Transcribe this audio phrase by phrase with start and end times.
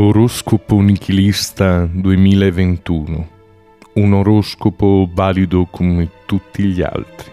[0.00, 3.28] Oroscopo Nichilista 2021.
[3.94, 7.32] Un oroscopo valido come tutti gli altri.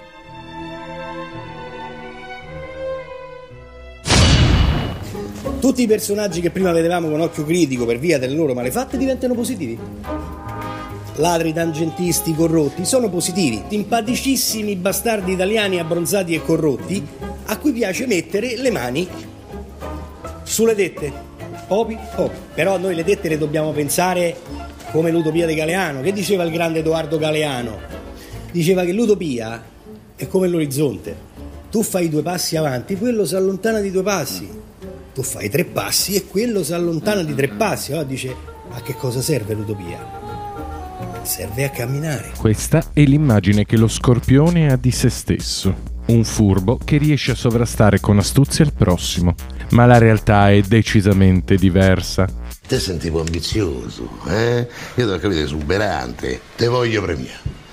[5.60, 9.36] Tutti i personaggi che prima vedevamo con occhio critico per via delle loro malefatte diventano
[9.36, 9.78] positivi.
[11.18, 17.06] Ladri, tangentisti, corrotti sono positivi, simpaticissimi bastardi italiani abbronzati e corrotti
[17.46, 19.08] a cui piace mettere le mani
[20.42, 21.35] sulle dette.
[21.68, 22.36] Popi, popi.
[22.54, 24.36] Però noi le dette le dobbiamo pensare
[24.92, 26.02] come l'utopia di Galeano.
[26.02, 27.80] Che diceva il grande Edoardo Galeano?
[28.52, 29.64] Diceva che l'utopia
[30.16, 31.34] è come l'orizzonte.
[31.70, 34.64] Tu fai due passi avanti, quello si allontana di due passi
[35.16, 37.94] tu fai tre passi e quello si allontana di tre passi.
[37.94, 38.36] Allora dice,
[38.70, 39.98] a che cosa serve l'utopia?
[41.24, 42.34] Serve a camminare.
[42.38, 45.95] Questa è l'immagine che lo scorpione ha di se stesso.
[46.08, 49.36] Un furbo che riesce a sovrastare con astuzia il prossimo.
[49.72, 52.28] Ma la realtà è decisamente diversa.
[52.68, 54.68] Te sentivo ambizioso, eh?
[54.96, 56.42] Io devo capire esuberante.
[56.56, 57.64] Te voglio premiare.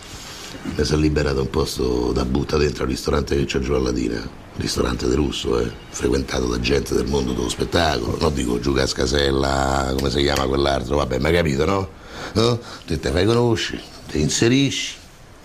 [0.77, 4.41] Mi sono liberato un posto da butta dentro al ristorante che c'è giù a Latina
[4.57, 9.95] ristorante del russo, eh, frequentato da gente del mondo dello spettacolo, non dico giù Cascasella,
[9.97, 11.89] come si chiama quell'altro, vabbè, ma capito, no?
[12.35, 12.61] no?
[12.87, 14.97] Te te fai conosci, ti inserisci.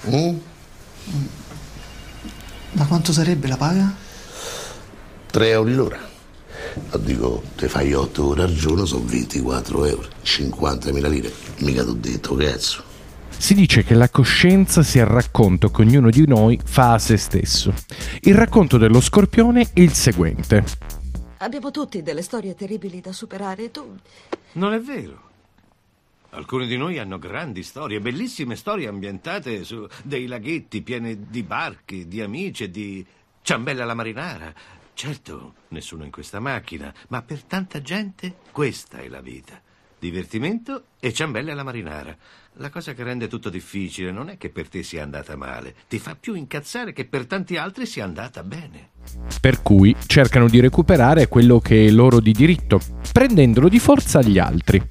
[0.10, 0.38] Mm?
[2.72, 3.94] Ma quanto sarebbe la paga?
[5.32, 6.00] 3 euro l'ora.
[6.92, 11.32] Ma dico, te fai 8 ore al giorno, sono 24 euro, 50.000 lire.
[11.60, 12.84] Mica t'ho detto, cazzo.
[13.30, 17.18] Si dice che la coscienza sia il racconto che ognuno di noi fa a se
[17.18, 17.74] stesso.
[18.22, 20.64] Il racconto dello scorpione è il seguente.
[21.38, 23.70] Abbiamo tutti delle storie terribili da superare.
[23.70, 23.96] Tu.
[24.54, 25.26] Non è vero.
[26.38, 32.08] Alcuni di noi hanno grandi storie, bellissime storie ambientate su dei laghetti pieni di barche,
[32.08, 33.04] di amici e di
[33.42, 34.54] ciambella alla marinara.
[34.94, 39.60] Certo, nessuno in questa macchina, ma per tanta gente questa è la vita.
[39.98, 42.16] Divertimento e ciambelle alla marinara.
[42.58, 45.98] La cosa che rende tutto difficile non è che per te sia andata male, ti
[45.98, 48.90] fa più incazzare che per tanti altri sia andata bene.
[49.42, 52.80] Per cui cercano di recuperare quello che è loro di diritto,
[53.12, 54.88] prendendolo di forza agli altri.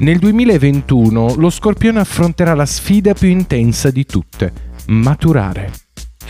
[0.00, 4.50] Nel 2021 lo Scorpione affronterà la sfida più intensa di tutte,
[4.86, 5.70] maturare.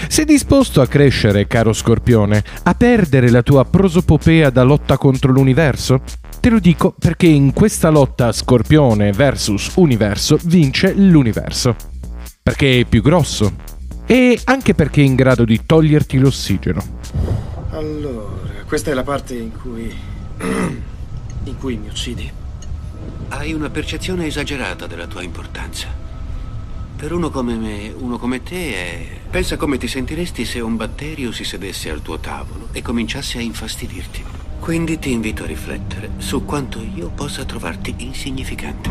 [0.09, 6.03] Sei disposto a crescere, caro Scorpione, a perdere la tua prosopopea da lotta contro l'universo?
[6.41, 11.77] Te lo dico perché in questa lotta Scorpione versus Universo vince l'Universo.
[12.43, 13.53] Perché è più grosso.
[14.05, 16.83] E anche perché è in grado di toglierti l'ossigeno.
[17.71, 19.95] Allora, questa è la parte in cui...
[21.45, 22.40] in cui mi uccidi.
[23.29, 25.87] Hai una percezione esagerata della tua importanza.
[26.97, 29.07] Per uno come me, uno come te è...
[29.31, 33.41] Pensa come ti sentiresti se un batterio si sedesse al tuo tavolo e cominciasse a
[33.41, 34.23] infastidirti.
[34.61, 38.91] Quindi ti invito a riflettere su quanto io possa trovarti insignificante.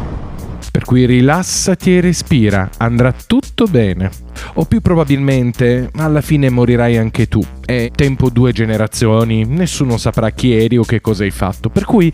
[0.71, 4.09] Per cui rilassati e respira, andrà tutto bene.
[4.55, 7.41] O più probabilmente alla fine morirai anche tu.
[7.63, 11.69] È tempo due generazioni, nessuno saprà chi eri o che cosa hai fatto.
[11.69, 12.11] Per cui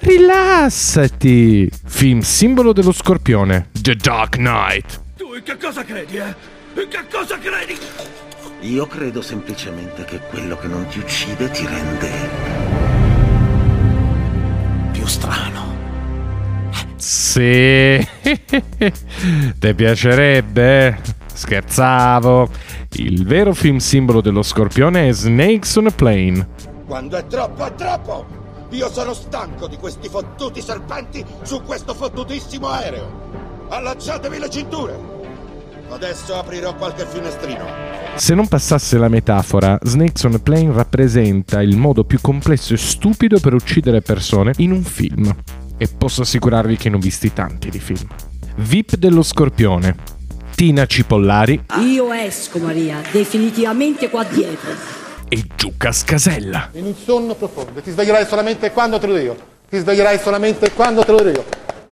[0.00, 1.70] rilassati.
[1.84, 5.00] Film simbolo dello scorpione, The Dark Knight.
[5.16, 6.34] Tu in che cosa credi, eh?
[6.80, 7.78] In che cosa credi?
[8.60, 12.58] Io credo semplicemente che quello che non ti uccide ti rende
[15.08, 15.76] strano.
[16.96, 17.98] Sì,
[19.58, 21.00] ti piacerebbe?
[21.32, 22.48] Scherzavo.
[22.92, 26.46] Il vero film simbolo dello scorpione è Snakes on a Plane.
[26.86, 28.47] Quando è troppo, è troppo!
[28.70, 33.66] Io sono stanco di questi fottuti serpenti su questo fottutissimo aereo!
[33.68, 35.16] Allacciatevi le cinture!
[35.88, 37.64] Adesso aprirò qualche finestrino.
[38.16, 42.76] Se non passasse la metafora, Snakes on a Plane rappresenta il modo più complesso e
[42.76, 45.34] stupido per uccidere persone in un film.
[45.78, 48.06] E posso assicurarvi che ne ho visti tanti di film.
[48.56, 49.96] VIP dello Scorpione.
[50.54, 51.64] Tina Cipollari.
[51.80, 54.97] Io esco, Maria, definitivamente qua dietro.
[55.30, 56.70] E Giuca Scasella.
[56.72, 57.80] In un sonno profondo.
[57.80, 59.36] Ti sveglierai solamente quando te lo dico.
[59.68, 61.57] Ti sveglierai solamente quando te lo dico.